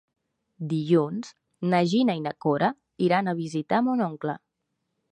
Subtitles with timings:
[0.71, 1.29] Dilluns
[1.75, 2.73] na Gina i na Cora
[3.11, 4.39] iran a visitar mon oncle.